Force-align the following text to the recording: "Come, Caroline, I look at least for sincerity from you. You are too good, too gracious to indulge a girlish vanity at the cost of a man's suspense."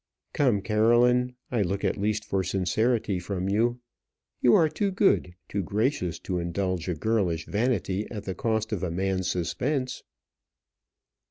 "Come, 0.33 0.63
Caroline, 0.63 1.35
I 1.51 1.61
look 1.61 1.83
at 1.85 1.95
least 1.95 2.25
for 2.25 2.43
sincerity 2.43 3.19
from 3.19 3.47
you. 3.47 3.81
You 4.41 4.55
are 4.55 4.67
too 4.67 4.89
good, 4.89 5.35
too 5.47 5.61
gracious 5.61 6.17
to 6.21 6.39
indulge 6.39 6.89
a 6.89 6.95
girlish 6.95 7.45
vanity 7.45 8.09
at 8.09 8.23
the 8.23 8.33
cost 8.33 8.71
of 8.71 8.81
a 8.81 8.89
man's 8.89 9.29
suspense." 9.29 10.01